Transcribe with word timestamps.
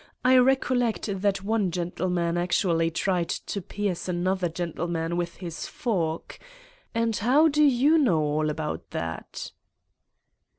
I 0.25 0.35
recollect 0.39 1.21
that 1.21 1.43
one 1.43 1.69
gentle 1.69 2.09
man 2.09 2.35
actually 2.35 2.89
tried 2.89 3.29
to 3.29 3.61
pierce 3.61 4.07
another 4.09 4.49
gentleman 4.49 5.15
with 5.15 5.35
his 5.35 5.67
fork. 5.67 6.39
And 6.95 7.15
how 7.15 7.47
do 7.47 7.63
you 7.63 7.99
know 7.99 8.19
all 8.19 8.49
about 8.49 8.89
that?" 8.89 9.51